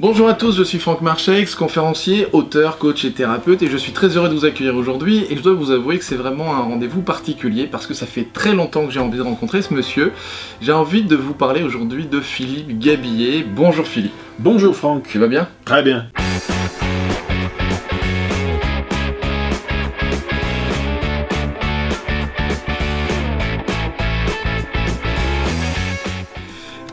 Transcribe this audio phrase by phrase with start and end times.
[0.00, 3.90] Bonjour à tous, je suis Franck Marchex, conférencier, auteur, coach et thérapeute et je suis
[3.90, 6.60] très heureux de vous accueillir aujourd'hui et je dois vous avouer que c'est vraiment un
[6.60, 10.12] rendez-vous particulier parce que ça fait très longtemps que j'ai envie de rencontrer ce monsieur.
[10.60, 13.42] J'ai envie de vous parler aujourd'hui de Philippe Gabillet.
[13.42, 14.12] Bonjour Philippe.
[14.38, 15.02] Bonjour Franck.
[15.08, 15.48] Tu vas bien?
[15.64, 16.06] Très bien.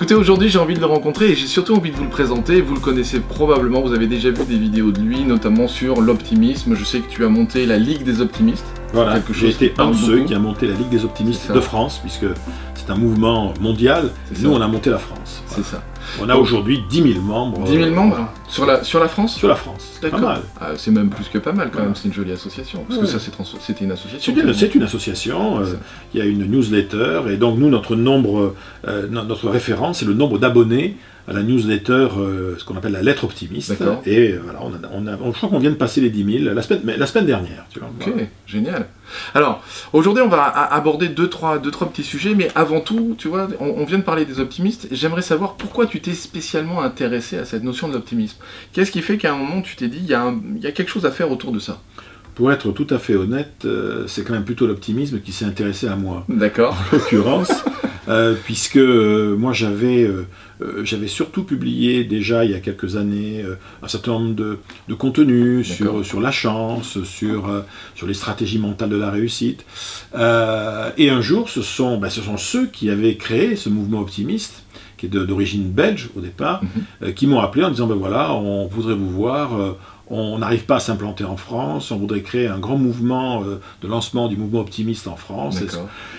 [0.06, 2.62] Écoutez, aujourd'hui j'ai envie de le rencontrer et j'ai surtout envie de vous le présenter.
[2.62, 6.76] Vous le connaissez probablement, vous avez déjà vu des vidéos de lui, notamment sur l'optimisme.
[6.76, 8.68] Je sais que tu as monté la Ligue des optimistes.
[8.94, 11.98] Voilà, j'ai été un de ceux qui a monté la Ligue des optimistes de France,
[12.04, 12.28] puisque
[12.86, 14.10] c'est un mouvement mondial.
[14.40, 15.42] Nous, on a monté la France.
[15.48, 15.82] C'est ça.
[16.22, 17.64] On a aujourd'hui 10 000 membres.
[17.66, 19.90] 10 000 euh, membres sur la, sur la France Sur la France.
[19.94, 20.30] C'est pas D'accord.
[20.34, 20.42] mal.
[20.62, 22.84] Ah, c'est même plus que pas mal quand même, c'est une jolie association.
[22.88, 23.06] Parce Ouais.
[23.06, 24.34] que ça, c'était une association.
[24.54, 25.74] C'est une, association, euh,
[26.14, 28.54] il y a une newsletter, et donc nous, notre nombre,
[28.88, 30.96] euh, no- notre référence, c'est le nombre d'abonnés
[31.28, 33.74] à la newsletter, euh, ce qu'on appelle la lettre optimiste.
[34.06, 36.10] Et euh, voilà, on a, on a- on- je crois qu'on vient de passer les
[36.12, 37.66] 10 000 la semaine, mais la semaine dernière.
[37.72, 38.28] Tu vois, Ok, Voilà.
[38.46, 38.88] génial.
[39.34, 39.64] Alors,
[39.94, 43.48] aujourd'hui, on va aborder deux trois, deux, trois petits sujets, mais avant tout, tu vois,
[43.60, 44.88] on, on vient de parler des optimistes.
[44.92, 48.38] J'aimerais savoir pourquoi tu t'es spécialement intéressé à cette notion de l'optimisme.
[48.74, 50.68] Qu'est-ce qui fait qu'à un moment, tu t'es dit, il y, a un- il y
[50.68, 51.82] a quelque chose à faire autour de ça?
[52.36, 55.88] Pour être tout à fait honnête, euh, c'est quand même plutôt l'optimisme qui s'est intéressé
[55.88, 56.26] à moi.
[56.28, 56.76] D'accord.
[56.92, 57.50] en l'occurrence,
[58.08, 60.26] euh, puisque euh, moi j'avais euh,
[60.84, 63.44] j'avais surtout publié déjà il y a quelques années
[63.84, 67.64] un certain nombre de, de contenus sur, sur la chance, sur,
[67.94, 69.66] sur les stratégies mentales de la réussite.
[70.16, 74.64] Et un jour, ce sont, ben, ce sont ceux qui avaient créé ce mouvement optimiste,
[74.96, 76.62] qui est d'origine belge au départ,
[77.02, 77.14] Mhm.
[77.14, 79.76] qui m'ont appelé en disant ben voilà, on voudrait vous voir.
[80.10, 83.88] On n'arrive pas à s'implanter en France, on voudrait créer un grand mouvement euh, de
[83.88, 85.60] lancement du mouvement optimiste en France.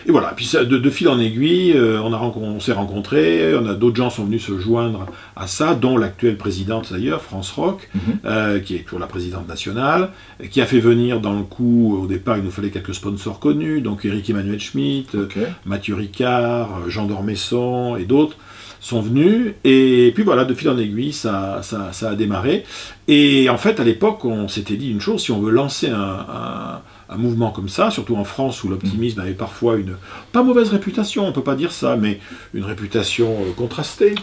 [0.06, 2.72] Et voilà, puis ça, de, de fil en aiguille, euh, on, a rencon- on s'est
[2.72, 5.06] rencontrés, on a d'autres gens sont venus se joindre
[5.36, 8.00] à ça, dont l'actuelle présidente d'ailleurs, France Roch, Mhm.
[8.24, 10.10] euh, qui est toujours la présidente nationale,
[10.50, 13.80] qui a fait venir dans le coup, au départ il nous fallait quelques sponsors connus,
[13.82, 15.16] donc Eric Emmanuel Schmitt.
[15.64, 18.36] Mathieu Ricard, Jean Dormesson et d'autres
[18.86, 22.62] sont venus, et puis voilà, de fil en aiguille, ça, ça, ça a démarré.
[23.08, 25.96] Et en fait, à l'époque, on s'était dit une chose, si on veut lancer un,
[26.00, 29.96] un- un mouvement comme ça, surtout en France où l'optimisme avait parfois une,
[30.32, 32.20] pas mauvaise réputation, on peut pas dire ça, mais
[32.54, 34.14] une réputation euh, contrastée.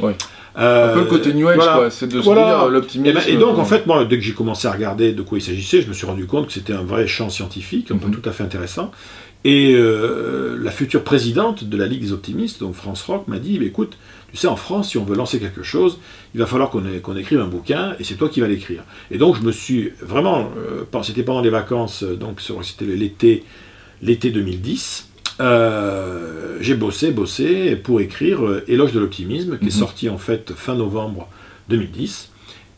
[0.57, 1.74] Euh, Un peu le côté New Age, voilà.
[1.75, 1.90] quoi.
[1.90, 2.45] C'est de se Voilà.
[2.45, 3.13] dire euh, Et, l'optimisme.
[3.16, 5.38] ben- et donc, euh, en fait, moi, dès que j'ai commencé à regarder de quoi
[5.40, 8.07] il s'agissait, je me suis rendu compte que c'était un vrai champ scientifique, un peu
[8.07, 8.16] Mhm.
[8.16, 8.91] tout à fait intéressant.
[9.46, 13.58] Et euh, la future présidente de la Ligue des optimistes, donc France Rock, m'a dit,
[13.58, 13.98] écoute,
[14.31, 16.00] tu sais, en France, si on veut lancer quelque chose,
[16.34, 18.84] il va falloir qu'on écrive un bouquin, et c'est toi qui vas l'écrire.
[19.12, 23.44] Et donc, je me suis vraiment, euh, c'était pendant les vacances, euh, donc c'était l'été,
[24.02, 25.09] l'été 2010,
[25.42, 29.80] euh, j'ai bossé, bossé pour écrire Éloge de l'optimisme, qui est Mhm.
[29.80, 31.28] sorti en fait fin novembre
[31.70, 32.30] 2010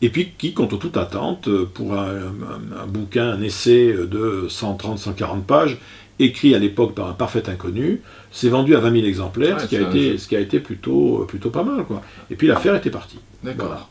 [0.02, 4.46] et puis qui, contre toute attente, euh, pour un, un- un bouquin, un essai de
[4.48, 5.78] 130-140 pages,
[6.18, 9.66] écrit à l'époque par un parfait inconnu, s'est vendu à 20 000 exemplaires, Ouais, ce,
[9.68, 10.18] qui a été, jeu.
[10.18, 11.84] ce qui a été plutôt, euh, plutôt pas mal.
[11.84, 12.02] Quoi.
[12.30, 13.18] Et puis l'affaire était partie.
[13.42, 13.66] D'accord.
[13.66, 13.88] Voilà.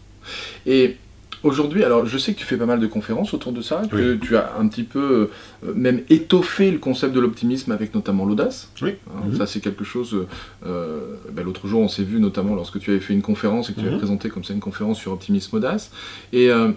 [0.65, 0.97] Et
[1.45, 4.13] aujourd'hui, alors je sais que tu fais pas mal de conférences autour de ça, que
[4.13, 4.19] Oui.
[4.19, 5.29] tu as un petit peu
[5.63, 8.69] euh, même étoffé le concept de l'optimisme avec notamment l'audace.
[8.81, 8.95] Oui.
[9.07, 9.37] Hein, Mhm.
[9.37, 10.13] Ça c'est quelque chose.
[10.15, 10.25] euh,
[10.65, 10.99] euh,
[11.31, 13.79] ben, L'autre jour, on s'est vu notamment lorsque tu avais fait une conférence et que
[13.79, 13.99] tu avais Mhm.
[13.99, 15.91] présenté comme ça une conférence sur optimisme audace.
[16.33, 16.71] Et euh,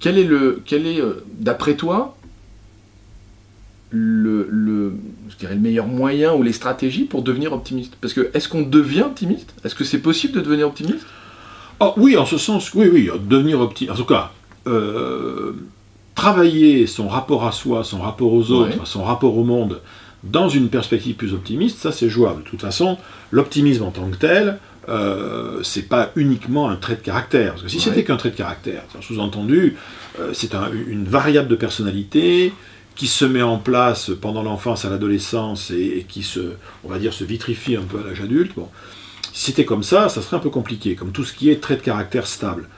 [0.00, 1.02] quel est le, quel est,
[1.38, 2.16] d'après toi,
[3.90, 4.92] le, le,
[5.28, 7.94] je dirais le meilleur moyen ou les stratégies pour devenir optimiste?
[8.00, 9.54] Parce que est-ce qu'on devient optimiste?
[9.64, 11.06] Est-ce que c'est possible de devenir optimiste?
[11.80, 13.92] Oh, oui, en ce sens, oui, oui, devenir optimiste.
[13.94, 14.30] En tout cas,
[14.66, 15.52] euh,
[16.14, 18.84] travailler son rapport à soi, son rapport aux autres, Ouais.
[18.84, 19.80] son rapport au monde
[20.22, 22.44] dans une perspective plus optimiste, ça c'est jouable.
[22.44, 22.96] De toute façon,
[23.30, 24.58] l'optimisme en tant que tel,
[24.88, 27.52] euh, c'est pas uniquement un trait de caractère.
[27.52, 27.82] Parce que si Ouais.
[27.82, 29.76] c'était qu'un trait de caractère, c'est un sous-entendu,
[30.20, 32.52] euh, c'est un- une variable de personnalité
[32.94, 36.40] qui se met en place pendant l'enfance à l'adolescence et, et qui se,
[36.84, 38.52] on va dire, se vitrifie un peu à l'âge adulte.
[38.56, 38.68] Bon,
[39.34, 41.76] si c'était comme ça, ça serait un peu compliqué, comme tout ce qui est trait
[41.76, 42.68] de caractère stable.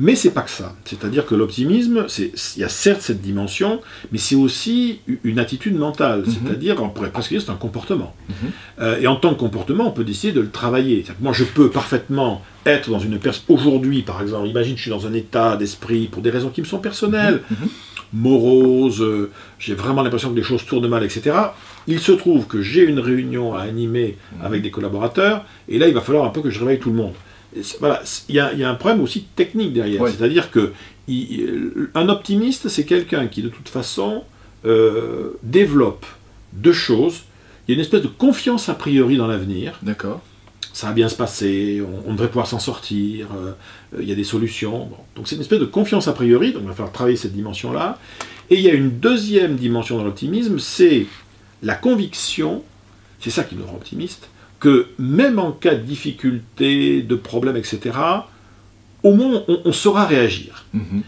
[0.00, 0.76] Mais c'est pas que ça.
[0.84, 3.80] C'est-à-dire que l'optimisme, c'est- il y a certes cette dimension,
[4.12, 6.20] mais c'est aussi une attitude mentale.
[6.24, 6.32] Mhm.
[6.32, 8.14] C'est-à-dire, on pourrait presque dire, c'est un comportement.
[8.28, 8.34] Mhm.
[8.80, 11.04] Euh, et en tant que comportement, on peut décider de le travailler.
[11.20, 13.42] Moi, je peux parfaitement être dans une personne.
[13.48, 16.66] Aujourd'hui, par exemple, imagine, je suis dans un état d'esprit pour des raisons qui me
[16.66, 17.68] sont personnelles, Mhm.
[18.12, 21.36] Morose, euh, j'ai vraiment l'impression que les choses tournent mal, etc.
[21.86, 24.44] Il se trouve que j'ai une réunion à animer Mhm.
[24.44, 26.96] avec des collaborateurs, et là, il va falloir un peu que je réveille tout le
[26.96, 27.14] monde.
[27.80, 30.02] Voilà, il y, a, il y a un problème aussi technique derrière.
[30.02, 30.10] Ouais.
[30.10, 30.72] C'est-à-dire que
[31.08, 34.22] il- un optimiste, c'est quelqu'un qui, de toute façon,
[34.66, 36.04] euh, développe
[36.52, 37.22] deux choses.
[37.66, 40.20] Il y a une espèce de confiance a priori dans l'avenir, D'accord.
[40.78, 43.54] Ça va bien se passer, on, devrait pouvoir s'en sortir, euh,
[43.98, 44.88] il y a des solutions.
[45.16, 47.98] Donc c'est une espèce de confiance a priori, donc il va falloir travailler cette dimension-là.
[48.48, 51.06] Et il y a une deuxième dimension dans l'optimisme, c'est
[51.64, 52.62] la conviction,
[53.18, 54.28] c'est ça qui nous rend optimiste,
[54.60, 57.98] que même en cas de difficulté, de problème, etc.,
[59.02, 60.64] au moins on, saura réagir.
[60.74, 61.02] Mhm.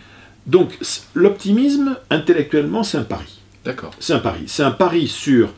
[0.48, 0.76] Donc
[1.14, 3.38] l'optimisme, intellectuellement, c'est un pari.
[3.64, 3.92] D'accord.
[4.00, 4.42] C'est un pari.
[4.48, 5.50] C'est un pari sur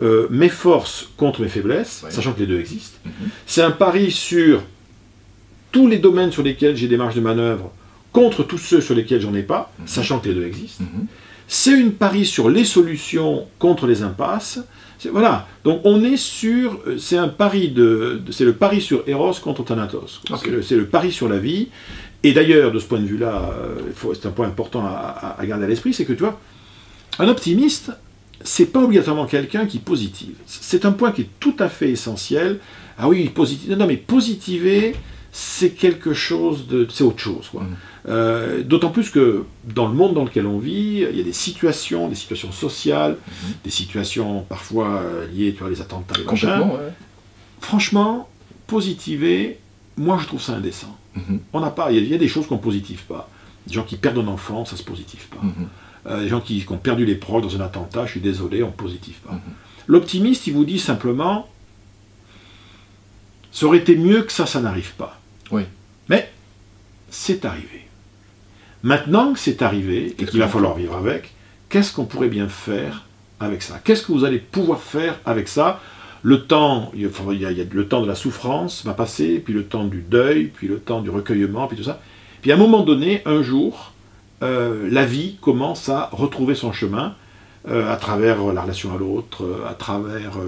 [0.00, 2.98] euh, mes forces contre mes faiblesses, sachant que les deux existent.
[3.04, 3.12] Mhm.
[3.46, 4.62] C'est un pari sur
[5.72, 7.72] tous les domaines sur lesquels j'ai des marges de manœuvre
[8.12, 9.86] contre tous ceux sur lesquels j'en ai pas, mhm.
[9.86, 10.84] sachant que les deux existent.
[10.84, 11.06] Mhm.
[11.48, 14.60] C'est une pari sur les solutions contre les impasses.
[15.10, 15.46] Voilà.
[15.64, 19.64] Donc on est sur, euh, c'est un pari de, c'est le pari sur Eros contre
[19.64, 20.20] Thanatos.
[20.62, 21.68] C'est le, pari sur la vie.
[22.22, 25.64] Et d'ailleurs, de ce point de vue-là, euh, c'est un point important à, à garder
[25.64, 26.38] à l'esprit, c'est que tu vois,
[27.18, 27.92] un optimiste,
[28.44, 30.34] c'est pas obligatoirement quelqu'un qui positive.
[30.46, 32.60] C'est un point qui est tout à fait essentiel.
[32.98, 33.76] Ah oui, positive.
[33.76, 34.94] Non, mais positiver,
[35.32, 36.86] c'est quelque chose de.
[36.90, 37.50] C'est autre chose.
[37.52, 37.60] Mm.
[38.08, 41.32] Euh, d'autant plus que dans le monde dans lequel on vit, il y a des
[41.32, 43.64] situations, des situations sociales, mm-hmm.
[43.64, 46.70] des situations parfois euh, liées, tu vois, les attentats, les machins.
[47.60, 48.28] Franchement,
[48.66, 49.58] positiver,
[49.96, 50.96] moi je trouve ça indécent.
[51.16, 51.38] Mm-hmm.
[51.52, 51.92] On n'a pas.
[51.92, 53.28] Il y, a des choses qu'on positive pas.
[53.66, 55.44] Des gens qui perdent un enfant, ça se positive pas.
[55.44, 55.66] Mm-hmm.
[56.06, 58.70] Euh, des gens qui, ont perdu les proches dans un attentat, je suis désolé, on
[58.70, 59.32] positif pas.
[59.32, 59.40] Mhm.
[59.88, 61.48] L'optimiste, il vous dit simplement,
[63.50, 65.18] ça aurait été mieux que ça, ça n'arrive pas.
[65.50, 65.62] Oui.
[66.08, 66.30] Mais
[67.10, 67.86] c'est arrivé.
[68.82, 71.32] Maintenant que c'est arrivé et qu'il va falloir vivre avec,
[71.68, 73.04] qu'est-ce qu'on pourrait bien faire
[73.40, 73.80] avec ça?
[73.82, 75.80] Qu'est-ce que vous allez pouvoir faire avec ça?
[76.22, 79.84] Le temps, il y, a, le temps de la souffrance va passer, puis le temps
[79.84, 82.00] du deuil, puis le temps du recueillement, puis tout ça.
[82.42, 83.92] Puis à un moment donné, un jour,
[84.42, 87.14] euh, la vie commence à retrouver son chemin
[87.68, 90.38] euh, à travers la relation à l'autre, euh, à travers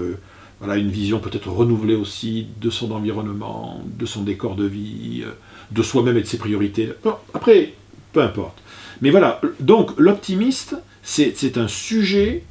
[0.59, 5.23] voilà, une vision peut-être renouvelée aussi de son environnement, de son décor de vie,
[5.71, 6.93] de soi-même et de ses priorités.
[7.33, 7.73] après,
[8.13, 8.59] peu importe.
[9.01, 12.43] Mais voilà, donc l'optimiste, c'est un sujet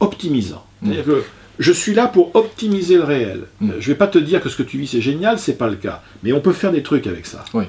[0.00, 0.64] optimisant.
[0.80, 0.86] Mm.
[0.86, 1.24] C'est-à-dire que
[1.60, 3.42] je suis là pour optimiser le réel.
[3.60, 3.72] Mm.
[3.72, 5.68] Je ne vais pas te dire que ce que tu vis c'est génial, c'est pas
[5.68, 6.02] le cas.
[6.24, 7.44] Mais on peut faire des trucs avec ça.
[7.54, 7.64] Oui.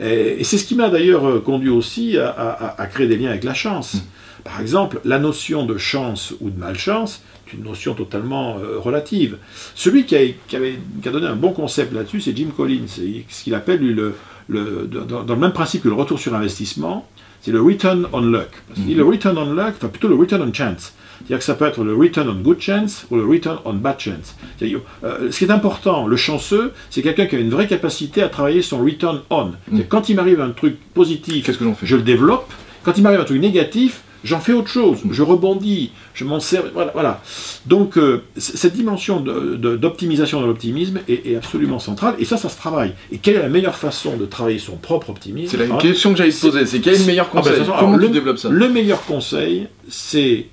[0.00, 3.54] Et, c'est ce qui m'a d'ailleurs euh, conduit aussi à, créer des liens avec la
[3.54, 3.94] chance.
[3.94, 3.98] Mm.
[4.44, 9.38] Par exemple, la notion de chance ou de malchance est une notion totalement euh, relative.
[9.74, 12.86] Celui qui a, donné un bon concept là-dessus, c'est Jim Collins.
[12.88, 14.14] ce qu'il appelle le,
[14.48, 17.08] dans, le même principe que le retour sur investissement,
[17.40, 18.48] c'est le return on luck.
[18.66, 18.96] Parce mm-hmm.
[18.96, 20.92] le return on luck, enfin plutôt le return on chance.
[21.18, 23.98] C'est-à-dire que ça peut être le return on good chance ou le return on bad
[23.98, 24.36] chance.
[24.62, 28.28] Euh, ce qui est important, le chanceux, c'est quelqu'un qui a une vraie capacité à
[28.28, 29.52] travailler son return on.
[29.70, 29.82] Mm.
[29.88, 32.52] Quand il m'arrive un truc positif, que je le développe.
[32.84, 36.64] Quand il m'arrive un truc négatif, j'en fais autre chose, je rebondis, je m'en sers,
[36.92, 37.20] voilà.
[37.66, 42.92] Donc euh, cette dimension d'optimisation de, l'optimisme est, absolument centrale, et ça, ça se travaille.
[43.12, 45.56] Et quelle est la meilleure façon de travailler son propre optimisme?
[45.56, 47.66] C'est la question que j'allais te poser, c'est quel est le meilleur ah, ben, conseil?
[47.78, 48.48] Comment tu développes ça?
[48.48, 50.46] Le meilleur conseil, c'est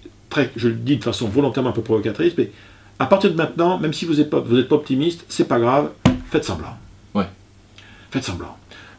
[0.56, 2.52] je le dis de façon volontairement un peu provocatrice, mais
[3.00, 5.90] à partir de maintenant, même si vous n'êtes pas, vous pas optimiste, c'est pas grave,
[6.30, 6.78] faites semblant.
[7.14, 7.26] Ouais.
[8.12, 8.58] Faites semblant.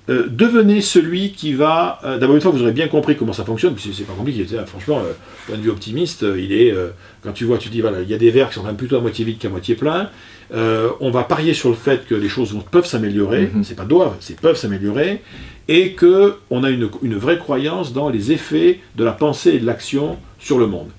[0.09, 1.99] Euh, devenez celui qui va.
[2.05, 4.47] Euh, d'abord, une fois, vous aurez bien compris comment ça fonctionne, puis c'est pas compliqué.
[4.67, 5.13] franchement, euh,
[5.47, 6.75] point de vue optimiste, il est.
[7.23, 8.97] quand tu vois, tu dis, voilà, il y a des verres qui sont même plutôt
[8.97, 10.11] à moitié vides qu'à moitié pleins.
[10.53, 13.47] on va parier sur le fait que les choses peuvent s'améliorer.
[13.47, 13.65] Mm-hmm.
[13.65, 15.23] C'est pas doivent, c'est peuvent s'améliorer.
[15.69, 19.67] Et qu'on a une, une vraie croyance dans les effets de la pensée et de
[19.67, 20.91] l'action sur le monde.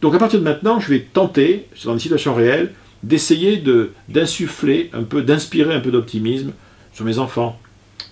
[0.00, 2.72] Donc à partir de maintenant, je vais tenter, dans une situation réelle,
[3.02, 3.62] d'essayer
[4.08, 6.52] d'insuffler un peu, d'inspirer un peu d'optimisme
[6.92, 7.58] sur mes enfants,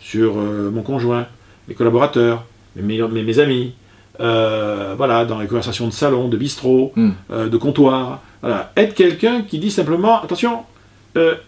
[0.00, 1.26] sur euh, mon conjoint,
[1.69, 2.45] mes collaborateurs,
[2.76, 3.75] mes, mes, amis,
[4.21, 7.11] euh, voilà, dans les conversations de salon, de bistrot, hmm.
[7.31, 8.23] euh, de comptoir.
[8.41, 8.73] Voilà.
[8.76, 10.61] Être quelqu'un qui dit simplement, attention,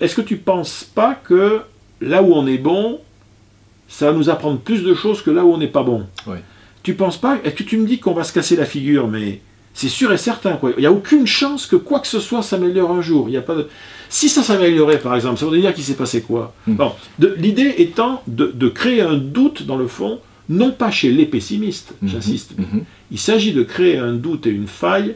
[0.00, 1.60] est-ce que tu ne penses pas que
[2.00, 3.00] là où on est bon,
[3.88, 6.06] ça va nous apprendre plus de choses que là où on n'est pas bon?
[6.28, 6.36] Oui.
[6.84, 7.38] Tu penses pas?
[7.42, 9.40] Est-ce que tu me dis qu'on va se casser la figure, mais
[9.76, 10.54] c'est sûr et certain.
[10.54, 10.72] Quoi.
[10.78, 13.28] Il n'y a aucune chance que quoi que ce soit s'améliore un jour.
[13.28, 13.68] Il y a pas de...
[14.08, 16.78] Si ça s'améliorait, par exemple, ça voudrait dire qu'il s'est passé quoi hmm.
[17.36, 20.18] L'idée étant de, créer un doute, dans le fond,
[20.48, 22.08] non pas chez les pessimistes, hmm.
[22.08, 22.52] j'insiste.
[22.56, 22.80] Hmm.
[23.10, 25.14] Il s'agit de créer un doute et une faille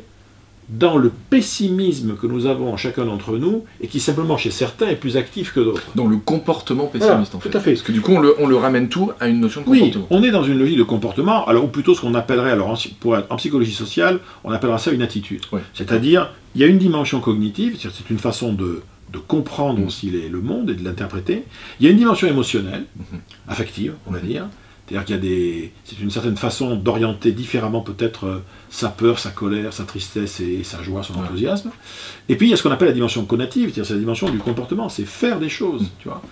[0.71, 4.89] dans le pessimisme que nous avons en chacun d'entre nous, et qui simplement chez certains
[4.89, 5.83] est plus actif que d'autres.
[5.97, 7.51] Dans le comportement pessimiste, en fait.
[7.51, 7.73] Tout à fait.
[7.73, 10.07] Parce que du coup, on le, ramène tout à une notion de comportement.
[10.11, 12.69] Oui, on est dans une logique de comportement, alors, ou plutôt ce qu'on appellerait, alors,
[12.71, 15.43] en, psychologie sociale, on appellera ça une attitude.
[15.75, 18.83] C'est-à-dire, il y a une dimension cognitive, c'est une façon de,
[19.27, 19.87] comprendre mm.
[19.87, 21.45] aussi le monde et de l'interpréter.
[21.81, 23.19] Il y a une dimension émotionnelle, mm-hmm.
[23.49, 24.47] affective, on va dire.
[24.91, 25.73] C'est-à-dire qu'il y a des.
[25.85, 28.39] C'est une certaine façon d'orienter différemment peut-être euh,
[28.71, 31.71] sa peur, sa colère, sa tristesse et sa joie, son enthousiasme.
[32.29, 34.29] Et puis il y a ce qu'on appelle la dimension conative, c'est-à-dire c'est la dimension
[34.31, 36.23] du comportement, c'est faire des choses, tu vois.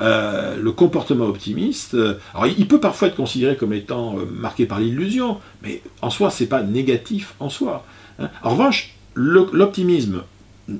[0.00, 4.80] Euh, le comportement optimiste, euh, alors il peut parfois être considéré comme étant marqué par
[4.80, 7.84] l'illusion, mais en soi c'est pas négatif en soi.
[8.18, 8.30] hein.
[8.42, 10.22] En revanche, l'optimisme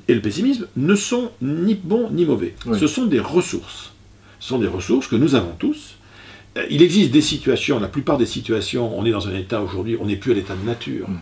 [0.09, 2.55] et le pessimisme ne sont ni bons ni mauvais.
[2.67, 2.79] Oui.
[2.81, 3.93] Ce sont des ressources.
[4.41, 5.97] Ce sont des ressources que nous avons tous.
[6.57, 9.97] Euh, Il existe des situations, la plupart des situations, on est dans un état aujourd'hui,
[10.01, 11.09] on n'est plus à l'état de nature.
[11.09, 11.19] Mm.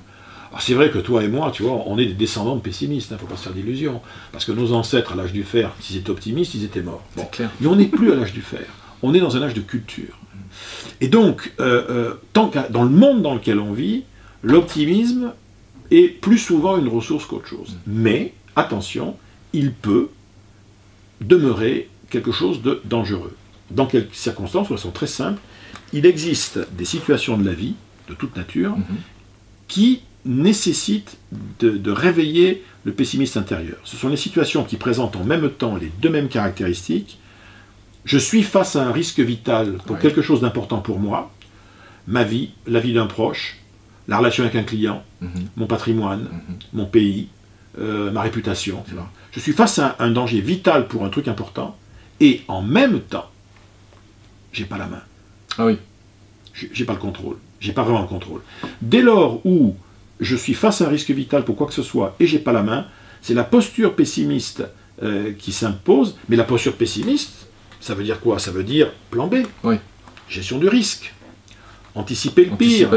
[0.50, 3.10] Alors c'est vrai que toi et moi, tu vois, on est des descendants de pessimistes,
[3.10, 4.00] il ne faut pas se faire d'illusions.
[4.30, 7.02] Parce que nos ancêtres, à l'âge du fer, s'ils étaient optimistes, ils étaient morts.
[7.16, 7.22] Bon.
[7.24, 7.50] C'est clair.
[7.60, 8.64] Mais on n'est plus à l'âge du fer.
[9.02, 10.16] On est dans un âge de culture.
[11.00, 14.04] Et donc, euh, euh, tant dans le monde dans lequel on vit,
[14.44, 15.32] l'optimisme
[15.90, 17.76] est plus souvent une ressource qu'autre chose.
[17.88, 19.16] Mais, attention,
[19.52, 20.10] il peut
[21.20, 23.34] demeurer quelque chose de dangereux.
[23.70, 25.40] Dans quelques circonstances, de façon très simple,
[25.92, 27.74] il existe des situations de la vie,
[28.08, 28.84] de toute nature, Mhm.
[29.68, 31.16] qui nécessitent
[31.60, 33.76] de, de réveiller le pessimiste intérieur.
[33.84, 37.18] Ce sont les situations qui présentent en même temps les deux mêmes caractéristiques.
[38.04, 40.02] Je suis face à un risque vital pour Ouais.
[40.02, 41.32] quelque chose d'important pour moi,
[42.06, 43.58] ma vie, la vie d'un proche,
[44.08, 45.30] la relation avec un client, Mhm.
[45.56, 46.56] mon patrimoine, Mhm.
[46.74, 47.28] mon pays,
[47.78, 48.82] euh, ma réputation.
[48.86, 49.02] etc.
[49.32, 51.76] Je suis face à un danger vital pour un truc important,
[52.20, 53.28] et en même temps,
[54.54, 55.02] j'ai pas la main
[55.58, 55.76] Ah oui.
[56.54, 57.36] j'ai pas le contrôle.
[57.60, 58.40] J'ai pas vraiment le contrôle.
[58.80, 59.74] Dès lors où
[60.20, 62.52] je suis face à un risque vital pour quoi que ce soit et j'ai pas
[62.52, 62.86] la main,
[63.20, 64.62] c'est la posture pessimiste
[65.02, 66.16] euh, qui s'impose.
[66.28, 67.48] Mais la posture pessimiste,
[67.80, 68.38] ça veut dire quoi?
[68.38, 69.36] Ça veut dire plan B.
[69.64, 69.76] Oui.
[70.28, 71.12] Gestion du risque.
[71.96, 72.90] Anticiper le pire.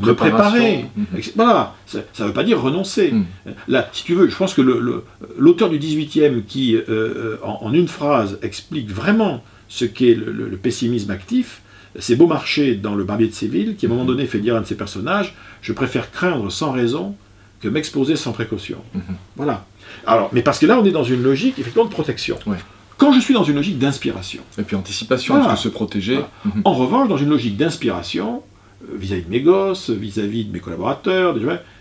[0.00, 0.86] Le préparer.
[0.96, 1.06] Mhm.
[1.36, 1.74] Voilà.
[1.86, 3.12] Ça ne veut pas dire renoncer.
[3.12, 3.24] Mhm.
[3.68, 5.04] Là, si tu veux, je pense que le- le-
[5.38, 10.56] l'auteur du 18e qui, euh, euh, en, en une phrase, explique vraiment ce qu'est le,
[10.56, 11.62] pessimisme actif,
[11.98, 14.58] c'est Beaumarchais dans Le Barbier de Séville, qui à un moment donné fait dire à
[14.58, 17.14] un de ses personnages Je préfère craindre sans raison
[17.60, 18.78] que m'exposer sans précaution.
[18.94, 19.02] Mhm.
[19.36, 19.64] Voilà.
[20.06, 22.38] Alors, mais parce que là, on est dans une logique, effectivement, de protection.
[22.46, 22.56] Ouais.
[23.02, 25.48] Quand je suis dans une logique d'inspiration, Et puis anticipation, Voilà.
[25.48, 26.14] parce que se protéger.
[26.14, 26.30] Voilà.
[26.44, 26.62] Mhm.
[26.64, 28.42] en revanche, dans une logique d'inspiration,
[28.84, 31.36] euh, vis-à-vis de mes gosses, vis-à-vis de mes collaborateurs,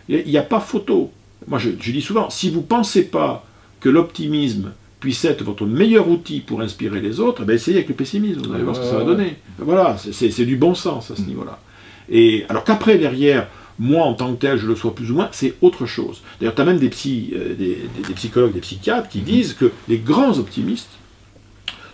[0.10, 1.12] il n'y a pas photo.
[1.48, 3.46] Moi, je, je dis souvent, si vous ne pensez pas
[3.80, 7.90] que l'optimisme puisse être votre meilleur outil pour inspirer les autres, eh ben essayez avec
[7.90, 9.38] le pessimisme, vous allez voir ce que ça va donner.
[9.60, 11.26] Voilà, c'est- du bon sens à ce Mm.
[11.28, 11.60] niveau-là.
[12.10, 13.48] Et alors qu'après, derrière,
[13.80, 16.22] moi en tant que tel, je le sois plus ou moins, c'est autre chose.
[16.40, 19.54] D'ailleurs, tu as même des, psy, euh, des, des- des psychologues, des psychiatres qui disent
[19.54, 20.90] que les grands optimistes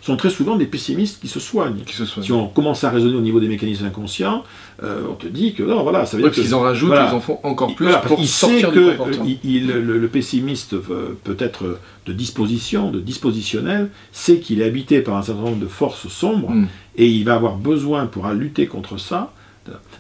[0.08, 1.84] sont très souvent des pessimistes qui se soignent.
[1.86, 2.24] Qui se soit.
[2.24, 4.44] Si on commence à raisonner au niveau des mécanismes inconscients,
[4.84, 7.10] euh, on te dit que non, voilà, ça veut Ouais, dire qu'ils en rajoutent, voilà.
[7.12, 9.68] ils en font encore plus voilà, pour qu'il sortir sait du que euh, il- il-
[9.68, 15.16] le, le pessimiste euh, peut être de disposition, de dispositionnel, sait qu'il est habité par
[15.16, 16.68] un certain nombre de forces sombres Mm.
[16.98, 19.32] et il va avoir besoin pour lutter contre ça.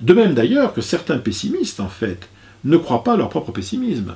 [0.01, 2.29] De même d'ailleurs que certains pessimistes, en fait,
[2.63, 4.13] ne croient pas à leur propre pessimisme.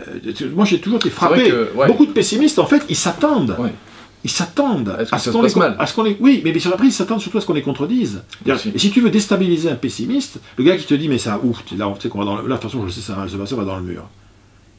[0.00, 0.18] Euh,
[0.54, 1.40] moi, j'ai toujours été frappé.
[1.42, 1.86] vrai que, ouais.
[1.86, 3.56] Beaucoup de pessimistes, en fait, ils s'attendent.
[3.58, 3.72] Ouais.
[4.24, 5.30] Ils s'attendent à ça ce
[5.94, 8.22] qu'on les, oui, mais, sur après ils s'attendent surtout à ce qu'on les contredise.
[8.46, 11.62] Et si tu veux déstabiliser un pessimiste, le gars qui te dit mais ça ouf,
[11.76, 13.54] là qu'on va dans le, là de toute façon je sais ça va se passer,
[13.54, 14.08] on va dans le mur.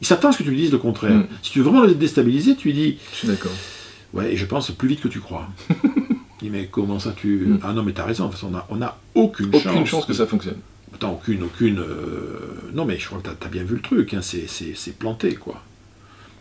[0.02, 1.14] Il s'attend à ce que tu lui dises le contraire.
[1.14, 1.26] Mm.
[1.42, 3.52] Si tu veux vraiment le déstabiliser, tu lui dis Je suis d'accord.
[4.14, 5.48] ouais et je pense plus vite que tu crois.
[6.42, 7.58] Il dit mais comment ça tu Mm.
[7.62, 10.04] ah non mais t'as raison, de toute façon, on a, on a aucune, Aucune chance
[10.06, 10.56] que ça fonctionne.
[10.94, 11.78] Attends, aucune, aucune.
[11.78, 15.34] euh, Non, mais je crois que t'as as bien vu le truc, hein, c'est- planté,
[15.34, 15.62] quoi.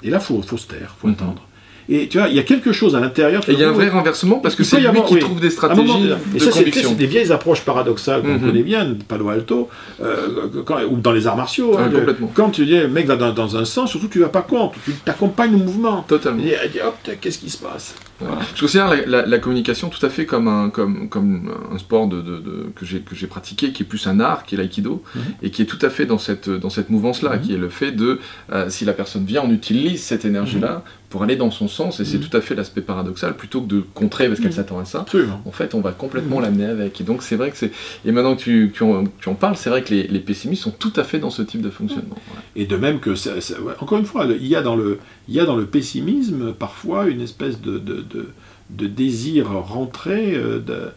[0.04, 1.14] Et là, faut, faut se taire, faut Mhm.
[1.14, 1.48] attendre.
[1.92, 3.42] Et tu vois, il y a quelque chose à l'intérieur.
[3.50, 5.20] Et il y a un vrai renversement parce que c'est lui avoir, qui oui.
[5.22, 6.16] trouve des un moment stratégies donné.
[6.36, 8.42] Et de ça, c'est des vieilles approches paradoxales qu'on Mhm.
[8.42, 9.70] connaît bien, de Palo Alto,
[10.04, 11.78] euh, quand- ou dans les arts martiaux.
[11.78, 12.32] Hein, de- complètement.
[12.34, 14.76] quand tu dis, le mec va dans, dans un sens, surtout tu vas pas contre,
[14.86, 16.04] tu t'accompagnes le mouvement.
[16.08, 16.44] Totalement.
[16.44, 17.96] Et il dit, hop, qu'est-ce qui se passe?
[18.20, 18.38] Voilà.
[18.54, 22.08] Je considère la, la- la communication tout à fait comme un, comme, comme un sport
[22.08, 25.22] de, de- de- que j'ai pratiqué, qui est plus un art, qui est l'aïkido, Mhm.
[25.42, 27.42] et qui est tout à fait dans cette, dans cette mouvance-là, Mhm.
[27.42, 28.20] qui est le fait de,
[28.52, 32.06] euh, si la personne vient, on utilise cette énergie-là pour aller dans son sens, et
[32.06, 32.24] c'est Mhm.
[32.30, 34.56] tout à fait l'aspect paradoxal, plutôt que de contrer parce qu'elle Mhm.
[34.56, 35.02] s'attend à ça.
[35.02, 35.42] Absolument.
[35.46, 36.42] En fait, on va complètement Mhm.
[36.44, 37.02] l'amener avec.
[37.02, 37.72] Et donc, c'est vrai que c'est.
[38.06, 40.62] Et maintenant que tu, tu en, tu en parles, c'est vrai que les, les pessimistes
[40.64, 42.16] sont tout à fait dans ce type de fonctionnement.
[42.28, 42.42] Voilà.
[42.56, 45.00] Et de même que, ça- ça- ouais, encore une fois, il y, a dans le,
[45.28, 48.30] il y a dans le pessimisme parfois une espèce de, de, de,
[48.70, 50.90] de désir rentré euh, de,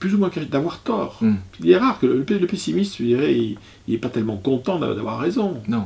[0.00, 1.18] plus ou moins d'avoir tort.
[1.20, 1.34] Mm.
[1.62, 4.94] Il est rare que le, le pessimiste, je dirais, il n'est pas tellement content d'a-
[4.94, 5.58] d'avoir raison.
[5.68, 5.84] Non.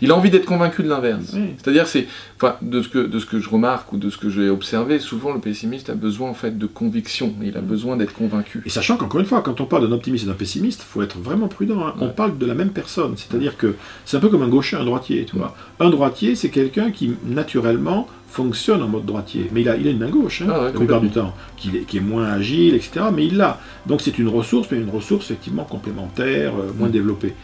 [0.00, 1.32] Il a envie d'être convaincu de l'inverse.
[1.34, 1.54] Oui.
[1.58, 2.06] C'est-à-dire, c'est,
[2.36, 4.98] enfin, de ce que de ce que je remarque ou de ce que j'ai observé,
[4.98, 7.34] souvent le pessimiste a besoin en fait de conviction.
[7.42, 8.62] Il a besoin d'être convaincu.
[8.64, 11.02] Et sachant qu'encore une fois, quand on parle d'un optimiste et d'un pessimiste, il faut
[11.02, 11.86] être vraiment prudent.
[11.86, 11.94] hein.
[12.00, 13.14] On parle de la même personne.
[13.16, 15.24] C'est-à-dire que c'est un peu comme un gaucher, un droitier.
[15.28, 15.54] Tu vois.
[15.80, 19.50] Un droitier, c'est quelqu'un qui, naturellement, fonctionne en mode droitier.
[19.52, 21.34] Mais il a, il a une main gauche, hein, Ah ouais, la plupart du temps,
[21.58, 23.04] qui est, qui est moins agile, etc.
[23.14, 23.60] Mais il l'a.
[23.86, 26.92] Donc c'est une ressource, mais une ressource effectivement complémentaire, euh, moins Mm.
[26.92, 27.34] développée.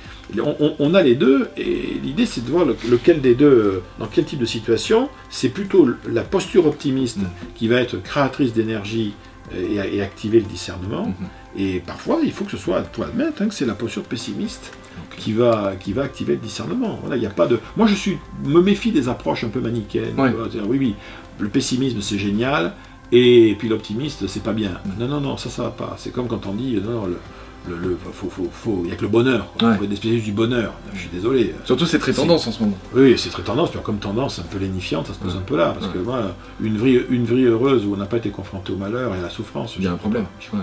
[0.43, 3.83] On- on a les deux, et l'idée c'est de voir le- lequel des deux, euh,
[3.99, 7.27] dans quel type de situation, c'est plutôt la posture optimiste Mm.
[7.55, 9.15] qui va être créatrice d'énergie
[9.55, 11.07] euh, et, et activer le discernement.
[11.07, 11.27] Mhm.
[11.57, 14.73] Et parfois, il faut que ce soit, toi admettre, hein, que c'est la posture pessimiste
[15.17, 16.99] qui va, qui va activer le discernement.
[17.01, 17.59] Voilà, il n'y a pas de.
[17.77, 20.19] Moi, je suis, me méfie des approches un peu manichéennes.
[20.21, 20.31] Ouais.
[20.69, 20.95] Oui, oui,
[21.39, 22.75] le pessimisme c'est génial,
[23.11, 24.73] et puis l'optimiste c'est pas bien.
[24.99, 25.95] Non, non, non, ça, ça va pas.
[25.99, 27.17] C'est comme quand on dit, non, non, le,
[27.67, 29.47] le, le- faut, faut, faut, il y a que le bonheur.
[29.61, 29.77] Il Ouais.
[29.77, 30.73] faut être des spécialistes du bonheur.
[30.95, 31.55] Je suis désolé.
[31.65, 32.77] Surtout, c'est très tendance en ce moment.
[32.95, 35.39] Oui, c'est très tendance, puis comme tendance un peu lénifiante, ça se pose Ouais.
[35.39, 35.93] un peu là, parce Ouais.
[35.95, 39.15] que voilà, une vie, une vie heureuse où on n'a pas été confronté au malheur
[39.15, 39.75] et à la souffrance.
[39.79, 40.25] Il y a un problème.
[40.51, 40.59] pas.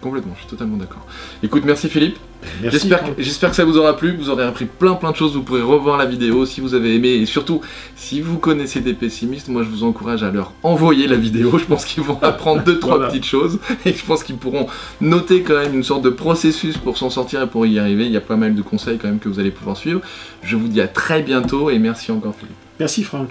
[0.00, 1.06] Complètement, je suis totalement d'accord.
[1.42, 2.18] Écoute, merci Philippe.
[2.62, 5.16] J'espère que, j'espère que ça vous aura plu, que vous aurez appris plein plein de
[5.16, 7.60] choses, vous pourrez revoir la vidéo si vous avez aimé, et surtout,
[7.96, 11.64] si vous connaissez des pessimistes, moi je vous encourage à leur envoyer la vidéo, je
[11.64, 13.10] pense qu'ils vont apprendre deux, trois Voilà.
[13.10, 14.68] petites choses, et je pense qu'ils pourront
[15.00, 18.12] noter quand même une sorte de processus pour s'en sortir et pour y arriver, il
[18.12, 20.00] y a pas mal de conseils quand même que vous allez pouvoir suivre.
[20.42, 22.54] Je vous dis à très bientôt, et merci encore Philippe.
[22.78, 23.30] Merci Franck.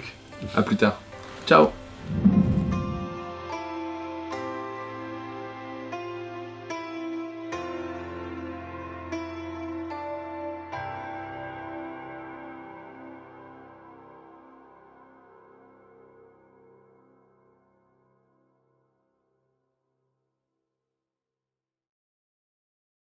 [0.54, 1.00] À plus tard.
[1.46, 1.85] Ciao